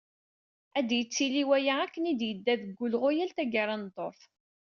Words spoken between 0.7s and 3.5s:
Ad d-yettili waya, akken i d-yedda deg wulɣu, yal